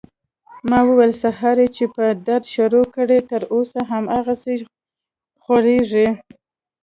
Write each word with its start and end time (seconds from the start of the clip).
ما 0.69 0.79
وويل 0.87 1.13
سهار 1.23 1.57
يې 1.63 1.67
چې 1.75 1.85
په 1.95 2.03
درد 2.27 2.45
شروع 2.55 2.85
کړى 2.95 3.19
تر 3.29 3.41
اوسه 3.53 3.79
هماغسې 3.91 4.55
خوږېږي. 5.43 6.07